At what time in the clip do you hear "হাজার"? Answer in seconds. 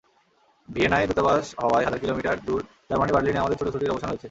1.85-1.99